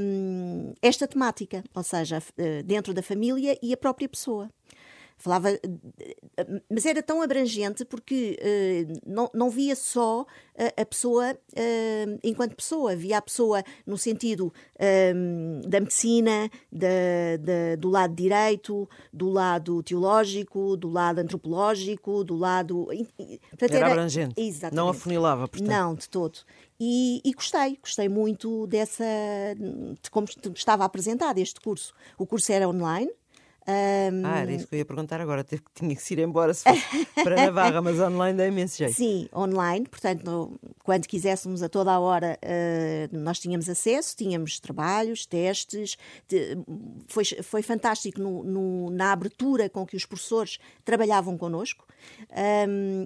um, 0.00 0.74
esta 0.80 1.06
temática, 1.06 1.62
ou 1.74 1.82
seja, 1.82 2.22
dentro 2.64 2.94
da 2.94 3.02
família 3.02 3.58
e 3.62 3.72
a 3.72 3.76
própria 3.76 4.08
pessoa. 4.08 4.50
Falava, 5.18 5.48
mas 6.70 6.84
era 6.84 7.02
tão 7.02 7.22
abrangente 7.22 7.84
porque 7.84 8.38
uh, 8.38 9.00
não, 9.06 9.30
não 9.32 9.50
via 9.50 9.74
só 9.74 10.26
a, 10.56 10.82
a 10.82 10.84
pessoa 10.84 11.32
uh, 11.32 12.18
enquanto 12.22 12.54
pessoa, 12.54 12.94
via 12.94 13.18
a 13.18 13.22
pessoa 13.22 13.62
no 13.86 13.96
sentido 13.96 14.52
da 15.66 15.80
medicina, 15.80 16.50
da, 16.70 16.88
da, 17.40 17.76
do 17.78 17.88
lado 17.88 18.14
direito, 18.14 18.88
do 19.12 19.30
lado 19.30 19.82
teológico, 19.82 20.76
do 20.76 20.88
lado 20.88 21.18
antropológico, 21.18 22.22
do 22.22 22.36
lado. 22.36 22.86
Portanto, 22.86 23.70
era, 23.70 23.76
era 23.76 23.86
abrangente. 23.92 24.34
Exatamente. 24.40 24.76
Não 24.76 24.88
afunilava, 24.88 25.48
portanto. 25.48 25.68
Não, 25.68 25.94
de 25.94 26.08
todo. 26.08 26.38
E, 26.78 27.22
e, 27.24 27.32
gostei, 27.32 27.78
gostei 27.80 28.08
muito 28.08 28.66
dessa, 28.66 29.04
de 30.00 30.10
como 30.10 30.26
estava 30.54 30.84
apresentado 30.84 31.38
este 31.38 31.60
curso. 31.60 31.94
O 32.18 32.26
curso 32.26 32.52
era 32.52 32.68
online, 32.68 33.10
um... 33.68 34.22
Ah, 34.24 34.40
era 34.40 34.52
isso 34.52 34.66
que 34.66 34.74
eu 34.74 34.78
ia 34.78 34.84
perguntar 34.84 35.20
agora. 35.20 35.42
Teve 35.42 35.62
que 35.62 35.70
tinha 35.74 35.94
que 35.94 36.02
se 36.02 36.14
ir 36.14 36.20
embora 36.20 36.54
se 36.54 36.64
fosse 36.64 37.06
para 37.22 37.36
Navarra, 37.36 37.82
mas 37.82 37.98
online 37.98 38.38
dá 38.38 38.46
imenso 38.46 38.76
jeito. 38.76 38.94
Sim, 38.94 39.28
online, 39.34 39.86
portanto, 39.88 40.52
quando 40.86 41.08
quiséssemos 41.08 41.64
a 41.64 41.68
toda 41.68 41.90
a 41.90 41.98
hora, 41.98 42.38
uh, 42.40 43.18
nós 43.18 43.40
tínhamos 43.40 43.68
acesso, 43.68 44.16
tínhamos 44.16 44.60
trabalhos, 44.60 45.26
testes. 45.26 45.98
Foi, 47.08 47.24
foi 47.24 47.60
fantástico 47.60 48.20
no, 48.20 48.44
no, 48.44 48.90
na 48.90 49.10
abertura 49.10 49.68
com 49.68 49.84
que 49.84 49.96
os 49.96 50.06
professores 50.06 50.58
trabalhavam 50.84 51.36
connosco. 51.36 51.84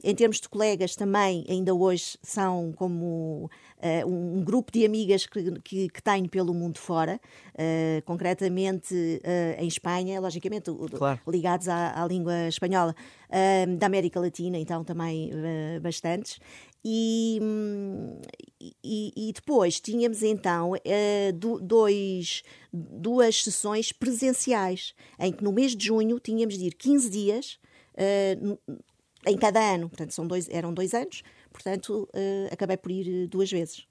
Em 0.05 0.15
termos 0.15 0.41
de 0.41 0.49
colegas, 0.49 0.95
também, 0.95 1.47
ainda 1.49 1.75
hoje, 1.75 2.19
são 2.23 2.71
como 2.77 3.51
uh, 3.79 4.07
um 4.07 4.45
grupo 4.45 4.71
de 4.71 4.85
amigas 4.85 5.25
que, 5.25 5.59
que, 5.61 5.89
que 5.89 6.03
tenho 6.03 6.29
pelo 6.29 6.53
mundo 6.53 6.79
fora, 6.79 7.19
uh, 7.55 8.03
concretamente 8.05 8.95
em 9.59 9.67
Espanha, 9.67 10.21
logicamente 10.21 10.71
claro. 10.99 11.19
ligados 11.27 11.67
à, 11.67 12.03
à, 12.03 12.07
língua 12.07 12.47
espanhola, 12.47 12.95
da 13.79 13.87
América 13.87 14.21
Latina, 14.21 14.59
então 14.59 14.83
também 14.85 15.31
bastantes. 15.81 16.41
E, 16.85 17.39
e, 18.83 19.13
e, 19.29 19.33
depois 19.33 19.81
tínhamos 19.81 20.23
então 20.23 20.73
uh, 20.73 21.59
dois, 21.61 22.43
duas 22.73 23.45
sessões 23.45 23.93
presenciais, 23.93 24.95
em 25.19 25.33
que 25.33 25.45
no 25.45 25.53
mês 25.53 25.77
de 25.77 25.87
junho 25.87 26.19
tínhamos 26.19 26.57
de 26.57 26.67
ir 26.67 26.75
15 26.75 27.11
dias 27.11 27.59
em 29.27 29.37
cada 29.37 29.61
ano, 29.61 29.91
portanto 29.91 30.13
são 30.13 30.27
dois, 30.27 30.49
eram 30.49 30.73
dois 30.73 30.95
anos, 30.95 31.23
portanto 31.53 32.09
acabei 32.51 32.79
por 32.79 32.91
ir 32.91 33.27
duas 33.27 33.51
vezes. 33.51 33.87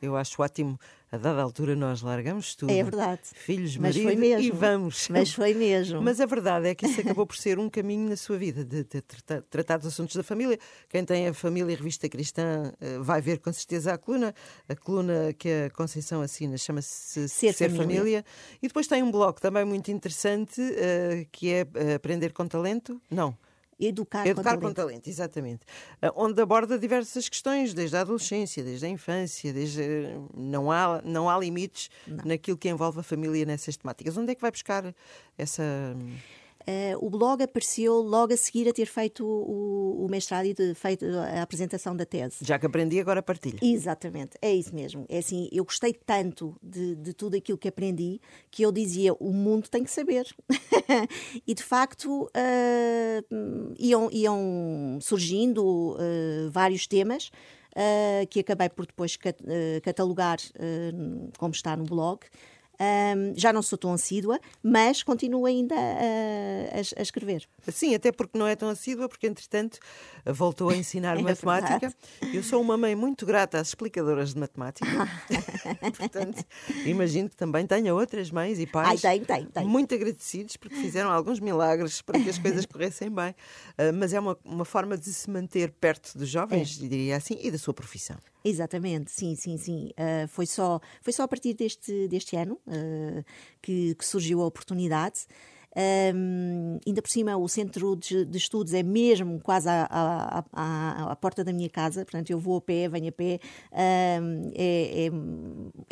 Eu 0.00 0.16
acho 0.16 0.40
ótimo. 0.40 0.78
A 1.14 1.16
dada 1.16 1.40
altura 1.40 1.76
nós 1.76 2.02
largamos 2.02 2.56
tudo. 2.56 2.72
É 2.72 2.82
verdade. 2.82 3.20
Filhos, 3.34 3.76
Mas 3.76 3.96
marido 3.96 4.24
e 4.24 4.50
vamos. 4.50 5.08
Mas 5.08 5.32
foi 5.32 5.54
mesmo. 5.54 6.02
Mas 6.02 6.20
a 6.20 6.26
verdade 6.26 6.66
é 6.66 6.74
que 6.74 6.86
isso 6.86 7.00
acabou 7.00 7.24
por 7.24 7.36
ser 7.36 7.56
um 7.56 7.70
caminho 7.70 8.08
na 8.08 8.16
sua 8.16 8.36
vida, 8.36 8.64
de, 8.64 8.82
tratar, 8.82 9.76
dos 9.76 9.86
assuntos 9.86 10.16
da 10.16 10.24
família. 10.24 10.58
Quem 10.88 11.04
tem 11.04 11.28
a 11.28 11.32
família 11.32 11.76
Revista 11.76 12.08
Cristã 12.08 12.72
eh, 12.80 12.98
vai 12.98 13.20
ver 13.20 13.38
com 13.38 13.52
certeza 13.52 13.92
a 13.92 13.98
coluna. 13.98 14.34
A 14.68 14.74
coluna 14.74 15.32
que 15.38 15.48
a 15.66 15.70
Conceição 15.70 16.20
assina 16.20 16.58
chama-se 16.58 17.28
Ser, 17.28 17.52
Ser 17.52 17.70
família. 17.70 17.98
família. 17.98 18.24
E 18.60 18.66
depois 18.66 18.88
tem 18.88 19.00
um 19.00 19.12
blog 19.12 19.40
também 19.40 19.64
muito 19.64 19.92
interessante, 19.92 20.60
uh, 20.60 21.28
que 21.30 21.52
é 21.52 21.62
uh, 21.62 21.94
Aprender 21.94 22.32
com 22.32 22.48
Talento. 22.48 23.00
Não. 23.08 23.38
Educar, 23.78 24.26
Educar 24.26 24.54
com, 24.54 24.68
com 24.68 24.72
talento. 24.72 25.08
exatamente. 25.08 25.60
Ah, 26.00 26.12
onde 26.16 26.40
aborda 26.40 26.78
diversas 26.78 27.28
questões, 27.28 27.74
desde 27.74 27.96
a 27.96 28.00
adolescência, 28.00 28.62
desde 28.62 28.86
a 28.86 28.88
infância, 28.88 29.52
desde 29.52 29.82
não 30.36 30.70
há, 30.70 31.00
não 31.04 31.28
há 31.28 31.38
limites 31.38 31.90
não. 32.06 32.24
naquilo 32.24 32.56
que 32.56 32.68
envolve 32.68 33.00
a 33.00 33.02
família 33.02 33.44
nessas 33.44 33.76
temáticas. 33.76 34.16
Onde 34.16 34.32
é 34.32 34.34
que 34.34 34.40
vai 34.40 34.50
buscar 34.50 34.94
essa 35.36 35.96
Uh, 36.66 37.06
o 37.06 37.10
blog 37.10 37.42
apareceu 37.42 38.00
logo 38.00 38.32
a 38.32 38.36
seguir 38.38 38.66
a 38.66 38.72
ter 38.72 38.86
feito 38.86 39.22
o, 39.22 40.06
o 40.06 40.08
mestrado 40.10 40.46
e 40.46 40.54
de, 40.54 40.74
feito 40.74 41.04
a 41.04 41.42
apresentação 41.42 41.94
da 41.94 42.06
tese. 42.06 42.38
Já 42.40 42.58
que 42.58 42.64
aprendi, 42.64 42.98
agora 42.98 43.22
partilha. 43.22 43.58
Exatamente, 43.60 44.38
é 44.40 44.50
isso 44.50 44.74
mesmo. 44.74 45.04
É 45.10 45.18
assim, 45.18 45.46
eu 45.52 45.62
gostei 45.62 45.92
tanto 45.92 46.56
de, 46.62 46.94
de 46.96 47.12
tudo 47.12 47.36
aquilo 47.36 47.58
que 47.58 47.68
aprendi 47.68 48.18
que 48.50 48.62
eu 48.62 48.72
dizia: 48.72 49.12
o 49.14 49.30
mundo 49.30 49.68
tem 49.68 49.84
que 49.84 49.90
saber. 49.90 50.26
e 51.46 51.52
de 51.52 51.62
facto 51.62 52.24
uh, 52.24 53.74
iam, 53.78 54.08
iam 54.10 54.98
surgindo 55.02 55.92
uh, 55.92 56.50
vários 56.50 56.86
temas. 56.86 57.30
que 58.30 58.38
acabei 58.38 58.68
por 58.68 58.86
depois 58.86 59.18
catalogar 59.82 60.38
como 61.36 61.52
está 61.52 61.76
no 61.76 61.84
blog. 61.84 62.20
Um, 62.80 63.32
já 63.36 63.52
não 63.52 63.62
sou 63.62 63.78
tão 63.78 63.92
assídua, 63.92 64.40
mas 64.62 65.02
continuo 65.02 65.46
ainda 65.46 65.74
a, 65.76 65.78
a, 65.78 67.00
a, 67.00 67.02
escrever. 67.02 67.48
Sim, 67.68 67.94
até 67.94 68.10
porque 68.10 68.36
não 68.36 68.46
é 68.46 68.56
tão 68.56 68.68
assídua, 68.68 69.08
porque 69.08 69.26
entretanto 69.28 69.78
voltou 70.26 70.70
a 70.70 70.76
ensinar 70.76 71.16
é 71.18 71.22
matemática. 71.22 71.78
Verdade. 71.78 72.36
Eu 72.36 72.42
sou 72.42 72.60
uma 72.60 72.76
mãe 72.76 72.96
muito 72.96 73.24
grata 73.24 73.58
às 73.58 73.68
explicadoras 73.68 74.34
de 74.34 74.40
matemática. 74.40 74.86
Portanto, 75.96 76.44
imagino 76.84 77.28
que 77.28 77.36
também 77.36 77.66
tenha 77.66 77.94
outras 77.94 78.30
mães 78.30 78.58
e 78.58 78.66
pais 78.66 79.04
Ai, 79.04 79.18
tem, 79.18 79.24
tem, 79.24 79.46
tem. 79.46 79.66
muito 79.66 79.94
agradecidos 79.94 80.56
porque 80.56 80.74
fizeram 80.74 81.10
alguns 81.10 81.38
milagres 81.38 82.02
para 82.02 82.18
que 82.18 82.28
as 82.28 82.38
coisas 82.38 82.66
corressem 82.66 83.10
bem. 83.10 83.30
Uh, 83.78 83.92
mas 83.94 84.12
é 84.12 84.18
uma, 84.18 84.36
uma 84.44 84.64
forma 84.64 84.98
de 84.98 85.12
se 85.12 85.30
manter 85.30 85.70
perto 85.70 86.18
dos 86.18 86.28
jovens, 86.28 86.76
é. 86.76 86.88
diria 86.88 87.16
assim, 87.16 87.38
e 87.40 87.50
da 87.50 87.58
sua 87.58 87.72
profissão. 87.72 88.16
Exatamente, 88.44 89.10
sim, 89.10 89.34
sim, 89.34 89.56
sim. 89.56 89.90
Uh, 89.92 90.28
foi, 90.28 90.44
só, 90.44 90.78
foi 91.00 91.14
só 91.14 91.22
a 91.22 91.28
partir 91.28 91.54
deste, 91.54 92.06
deste 92.08 92.36
ano 92.36 92.60
uh, 92.66 93.24
que, 93.62 93.94
que, 93.94 94.04
surgiu 94.04 94.42
a 94.42 94.46
oportunidade. 94.46 95.26
Um, 96.14 96.78
ainda 96.86 97.02
por 97.02 97.10
cima, 97.10 97.36
o 97.36 97.48
centro 97.48 97.96
de, 97.96 98.24
de, 98.24 98.38
estudos 98.38 98.72
é 98.74 98.82
mesmo 98.82 99.40
quase 99.40 99.68
à, 99.68 101.16
porta 101.20 101.42
da 101.42 101.52
minha 101.52 101.68
casa, 101.68 102.04
portanto, 102.04 102.30
eu 102.30 102.38
vou 102.38 102.58
a 102.58 102.60
pé, 102.60 102.88
venho 102.88 103.08
a 103.08 103.12
pé, 103.12 103.40
um, 103.72 104.52
é, 104.54 105.06
é, 105.06 105.10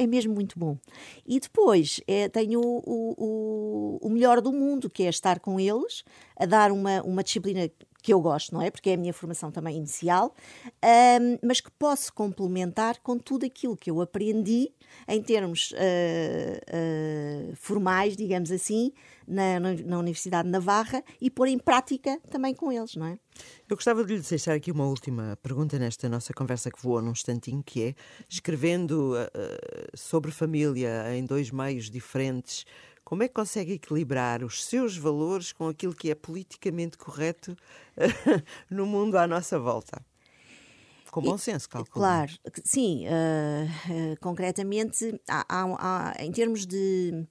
é, 0.05 0.07
mesmo 0.07 0.33
muito 0.35 0.57
bom. 0.57 0.79
E 1.27 1.41
depois 1.41 2.01
é, 2.07 2.29
tenho 2.29 2.61
o, 2.61 3.15
o, 3.19 3.99
o 4.01 4.11
melhor 4.11 4.41
do 4.41 4.53
mundo, 4.53 4.89
que 4.89 5.03
é 5.03 5.09
estar 5.09 5.41
com 5.41 5.59
eles, 5.59 6.05
a 6.37 6.47
dar 6.47 6.71
uma, 6.71 7.03
uma 7.03 7.25
disciplina 7.25 7.69
que 8.03 8.13
eu 8.13 8.21
gosto, 8.21 8.53
não 8.53 8.61
é? 8.61 8.71
Porque 8.71 8.91
é 8.91 8.95
a 8.95 8.97
minha 8.97 9.13
formação 9.13 9.51
também 9.51 9.77
inicial, 9.77 10.35
um, 10.85 11.39
mas 11.47 11.61
que 11.61 11.71
posso 11.71 12.13
complementar 12.13 13.01
com 13.01 13.17
tudo 13.17 13.47
aquilo 13.47 13.77
que 13.77 13.91
eu 13.91 14.01
aprendi 14.01 14.73
em 15.07 15.23
termos 15.23 15.73
uh, 15.73 15.77
uh, 15.77 17.57
formais, 17.57 18.17
digamos 18.17 18.51
assim, 18.51 18.93
na, 19.27 19.61
na, 19.61 19.99
Universidade 19.99 20.49
de 20.49 20.53
Navarra 20.53 21.03
e 21.21 21.31
pôr 21.31 21.47
em 21.47 21.59
prática 21.59 22.19
também 22.29 22.55
com 22.55 22.73
eles, 22.73 22.97
não 22.97 23.07
é? 23.07 23.19
Eu 23.69 23.77
gostava 23.77 24.05
de 24.05 24.17
lhe 24.17 24.21
deixar 24.21 24.55
aqui 24.55 24.71
uma 24.71 24.87
última 24.87 25.39
pergunta 25.43 25.79
nesta 25.79 26.09
nossa 26.09 26.35
conversa 26.35 26.71
que 26.71 26.83
voou 26.83 27.01
num 27.01 27.13
instantinho, 27.13 27.63
que 27.65 27.83
é, 27.85 27.95
escrevendo 28.29 29.15
uh, 29.15 29.97
sobre 29.97 30.31
família 30.33 31.17
em 31.17 31.25
dois 31.25 31.51
meios 31.51 31.89
diferentes, 31.89 32.67
como 33.05 33.23
é 33.23 33.29
que 33.29 33.35
consegue 33.35 33.75
equilibrar 33.75 34.43
os 34.45 34.65
seus 34.65 34.97
valores 34.97 35.53
com 35.53 35.69
aquilo 35.69 35.95
que 35.95 36.11
é 36.11 36.15
politicamente 36.15 36.97
correto 36.97 37.57
no 38.71 38.87
mundo 38.87 39.17
à 39.17 39.27
nossa 39.27 39.59
volta? 39.59 40.05
Com 41.13 41.21
bom 41.21 41.37
senso, 41.37 41.69
calculo. 41.69 42.03
Claro, 42.03 42.33
sim. 42.65 43.05
Uh, 43.07 44.13
uh, 44.15 44.17
concretamente, 44.19 45.21
há, 45.29 45.45
há, 45.47 45.77
há, 45.79 46.25
em 46.25 46.33
termos 46.33 46.65
de, 46.65 47.27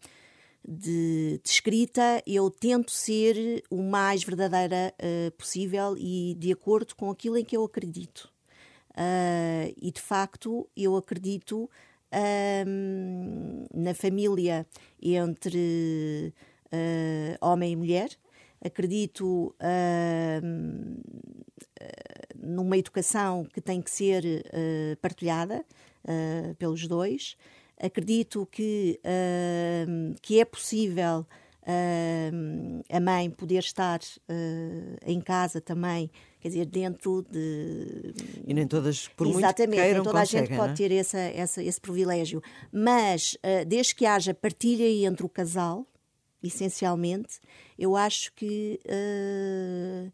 de, 0.63 1.41
de, 1.43 1.49
escrita, 1.49 2.21
eu 2.27 2.51
tento 2.51 2.91
ser 2.91 3.63
o 3.71 3.81
mais 3.81 4.23
verdadeira 4.23 4.93
uh, 5.01 5.31
possível 5.31 5.95
e 5.97 6.35
de 6.37 6.51
acordo 6.51 6.95
com 6.95 7.09
aquilo 7.09 7.39
em 7.39 7.43
que 7.43 7.57
eu 7.57 7.63
acredito. 7.63 8.31
e 9.81 9.91
de 9.91 10.01
facto, 10.01 10.69
eu 10.77 10.95
acredito 10.95 11.67
um, 12.13 13.65
na 13.73 13.93
família 13.93 14.65
entre 15.01 16.33
uh, 16.67 17.45
homem 17.45 17.73
e 17.73 17.75
mulher. 17.75 18.09
Acredito 18.63 19.55
uh, 19.59 20.41
numa 22.37 22.77
educação 22.77 23.45
que 23.45 23.59
tem 23.61 23.81
que 23.81 23.89
ser 23.89 24.23
uh, 24.25 24.97
partilhada, 25.01 25.65
pelos 26.57 26.87
dois. 26.87 27.37
Acredito 27.79 28.47
que, 28.51 28.99
que 30.19 30.39
é 30.39 30.45
possível 30.45 31.27
a 32.89 32.99
mãe 32.99 33.29
poder 33.29 33.59
estar 33.59 33.99
em 35.05 35.21
casa 35.21 35.61
também, 35.61 36.09
quer 36.41 36.47
dizer, 36.47 36.65
dentro 36.65 37.23
de. 37.29 38.13
E 38.47 38.53
nem 38.53 38.67
todas, 38.67 39.07
por 39.09 39.27
Exatamente, 39.27 39.67
muito 39.67 39.69
que 39.69 39.75
queiram, 39.75 40.03
toda 40.03 40.19
a 40.19 40.25
gente 40.25 40.55
pode 40.55 40.73
é? 40.73 40.75
ter 40.75 40.95
essa, 40.95 41.19
essa, 41.19 41.63
esse 41.63 41.79
privilégio. 41.79 42.41
Mas, 42.71 43.37
desde 43.67 43.93
que 43.93 44.05
haja 44.05 44.33
partilha 44.33 44.87
entre 45.05 45.23
o 45.23 45.29
casal, 45.29 45.85
essencialmente, 46.43 47.39
eu 47.77 47.95
acho 47.95 48.33
que, 48.33 48.79
uh, 48.85 50.11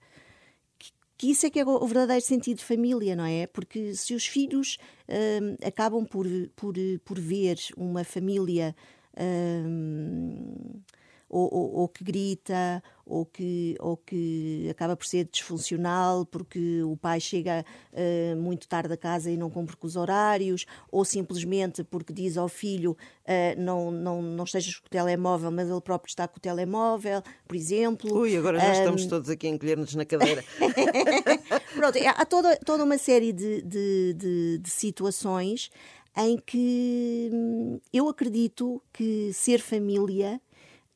que, 0.77 0.91
que, 1.17 1.31
isso 1.31 1.45
é 1.45 1.49
que 1.49 1.59
é 1.59 1.65
o 1.65 1.87
verdadeiro 1.87 2.23
sentido 2.23 2.57
de 2.57 2.65
família, 2.65 3.15
não 3.15 3.25
é? 3.25 3.47
Porque 3.47 3.95
se 3.95 4.13
os 4.13 4.27
filhos 4.27 4.77
uh, 5.07 5.65
acabam 5.65 6.05
por, 6.05 6.27
por, 6.55 6.75
por 7.03 7.19
ver 7.19 7.57
uma 7.77 8.03
família. 8.03 8.75
Ou, 11.29 11.53
ou, 11.53 11.75
ou, 11.79 11.87
que 11.89 12.03
grita, 12.03 12.81
ou 13.05 13.25
que, 13.25 13.75
ou 13.79 13.97
que 13.97 14.67
acaba 14.69 14.95
por 14.95 15.05
ser 15.05 15.27
disfuncional 15.29 16.25
porque 16.25 16.81
o 16.83 16.95
pai 16.95 17.19
chega 17.19 17.65
uh, 17.91 18.35
muito 18.37 18.67
tarde 18.67 18.93
a 18.93 18.97
casa 18.97 19.29
e 19.29 19.37
não 19.37 19.49
cumpre 19.49 19.75
com 19.75 19.87
os 19.87 19.95
horários, 19.95 20.65
ou 20.91 21.03
simplesmente 21.03 21.83
porque 21.83 22.13
diz 22.13 22.37
ao 22.37 22.47
filho 22.47 22.91
uh, 22.91 23.61
não, 23.61 23.91
não, 23.91 24.21
não 24.21 24.43
estejas 24.43 24.77
com 24.77 24.87
o 24.87 24.89
telemóvel, 24.89 25.51
mas 25.51 25.69
ele 25.69 25.81
próprio 25.81 26.09
está 26.09 26.27
com 26.27 26.37
o 26.37 26.41
telemóvel, 26.41 27.21
por 27.47 27.55
exemplo. 27.55 28.13
Ui, 28.19 28.35
agora 28.37 28.59
já 28.59 28.69
um... 28.69 28.73
estamos 28.73 29.05
todos 29.05 29.29
aqui 29.29 29.47
a 29.47 29.49
encolher-nos 29.49 29.95
na 29.95 30.05
cadeira. 30.05 30.43
Pronto, 31.75 31.97
há 32.05 32.25
toda, 32.25 32.55
toda 32.57 32.83
uma 32.83 32.97
série 32.97 33.31
de, 33.31 33.61
de, 33.61 34.13
de, 34.13 34.57
de 34.59 34.69
situações 34.69 35.69
em 36.17 36.37
que 36.37 37.29
hum, 37.31 37.79
eu 37.93 38.09
acredito 38.09 38.81
que 38.91 39.31
ser 39.33 39.59
família 39.59 40.41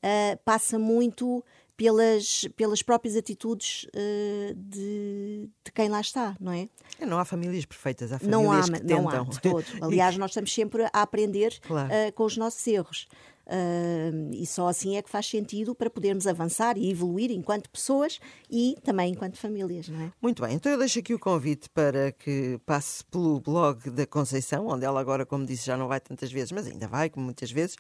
uh, 0.03 0.37
passa 0.43 0.77
muito 0.77 1.43
pelas, 1.81 2.47
pelas 2.55 2.83
próprias 2.83 3.15
atitudes 3.15 3.87
uh, 3.95 4.53
de, 4.55 5.49
de, 5.63 5.71
quem 5.73 5.89
lá 5.89 5.99
está, 5.99 6.35
não 6.39 6.51
é? 6.51 6.69
é? 6.99 7.05
Não 7.07 7.17
há 7.17 7.25
famílias 7.25 7.65
perfeitas, 7.65 8.11
há 8.11 8.19
famílias 8.19 8.43
não 8.43 8.51
há, 8.51 8.63
que 8.63 8.71
tentam. 8.85 9.03
Não 9.03 9.09
há, 9.09 9.23
de 9.23 9.41
todo. 9.41 9.65
Aliás, 9.81 10.15
nós 10.17 10.29
estamos 10.29 10.53
sempre 10.53 10.83
a 10.83 11.01
aprender 11.01 11.57
claro. 11.61 11.89
uh, 11.89 12.11
com 12.13 12.23
os 12.23 12.37
nossos 12.37 12.65
erros. 12.67 13.07
Uh, 13.47 14.31
e 14.33 14.45
só 14.45 14.67
assim 14.67 14.97
é 14.97 15.01
que 15.01 15.09
faz 15.09 15.25
sentido 15.25 15.73
para 15.73 15.89
podermos 15.89 16.27
avançar 16.27 16.77
e 16.77 16.89
evoluir 16.89 17.31
enquanto 17.31 17.69
pessoas 17.69 18.19
e 18.49 18.77
também 18.83 19.11
enquanto 19.11 19.37
famílias, 19.37 19.89
não 19.89 19.99
é? 20.01 20.11
Muito 20.21 20.41
bem, 20.41 20.55
então 20.55 20.71
eu 20.71 20.77
deixo 20.77 20.99
aqui 20.99 21.13
o 21.13 21.19
convite 21.19 21.69
para 21.69 22.11
que 22.11 22.59
passe 22.65 23.03
pelo 23.05 23.39
blog 23.39 23.89
da 23.89 24.05
Conceição, 24.05 24.67
onde 24.67 24.85
ela 24.85 24.99
agora, 24.99 25.25
como 25.25 25.45
disse, 25.45 25.65
já 25.65 25.75
não 25.75 25.87
vai 25.87 25.99
tantas 25.99 26.31
vezes, 26.31 26.51
mas 26.51 26.67
ainda 26.67 26.87
vai, 26.87 27.09
como 27.09 27.25
muitas 27.25 27.51
vezes, 27.51 27.75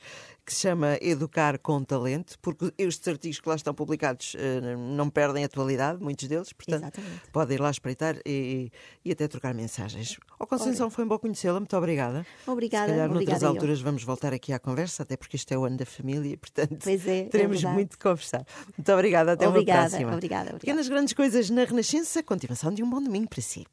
que 0.45 0.53
se 0.53 0.61
chama 0.61 0.97
Educar 1.01 1.57
com 1.59 1.83
Talento, 1.83 2.37
porque 2.41 2.73
estes 2.77 3.07
artigos 3.07 3.39
que 3.39 3.47
lá 3.47 3.55
estão 3.55 3.73
publicados 3.73 4.33
uh, 4.33 4.77
não 4.77 5.09
perdem 5.09 5.43
atualidade, 5.43 6.01
muitos 6.03 6.27
deles, 6.27 6.51
portanto 6.51 6.83
Exatamente. 6.83 7.29
podem 7.31 7.55
ir 7.55 7.61
lá 7.61 7.69
espreitar 7.69 8.17
e, 8.25 8.71
e 9.05 9.11
até 9.11 9.27
trocar 9.27 9.53
mensagens. 9.53 10.17
Ó 10.39 10.45
Conceição, 10.45 10.89
foi 10.89 11.05
um 11.05 11.07
bom 11.07 11.19
conhecê-la, 11.19 11.59
muito 11.59 11.75
obrigada. 11.77 12.25
Obrigada. 12.47 12.87
Se 12.87 12.91
calhar 12.91 13.09
obrigada 13.09 13.39
noutras 13.39 13.43
alturas 13.43 13.81
vamos 13.81 14.03
voltar 14.03 14.33
aqui 14.33 14.53
à 14.53 14.59
conversa, 14.59 15.03
até 15.03 15.15
porque 15.15 15.37
é 15.53 15.57
o 15.57 15.65
ano 15.65 15.77
da 15.77 15.85
família, 15.85 16.37
portanto 16.39 16.79
pois 16.83 17.07
é, 17.07 17.23
teremos 17.25 17.63
é 17.63 17.67
muito 17.71 17.91
de 17.91 17.97
conversar. 17.97 18.45
Muito 18.77 18.91
obrigada, 18.91 19.33
até 19.33 19.47
obrigada, 19.47 19.81
uma 19.81 19.89
próxima. 19.89 20.13
Obrigada, 20.13 20.41
obrigada. 20.41 20.59
Pequenas 20.59 20.87
grandes 20.87 21.13
coisas 21.13 21.49
na 21.49 21.63
Renascença, 21.63 22.23
continuação 22.23 22.73
de 22.73 22.83
um 22.83 22.89
bom 22.89 23.01
domingo 23.01 23.29
para 23.29 23.41
si. 23.41 23.65